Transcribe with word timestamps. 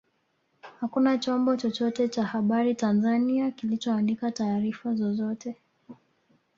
Hakuna 0.79 1.17
chombo 1.17 1.55
chochote 1.57 2.07
cha 2.09 2.23
habari 2.23 2.75
cha 2.75 2.79
Tanzania 2.87 3.51
kilichoandika 3.51 4.31
taarifa 4.31 4.95
zozote 4.95 5.55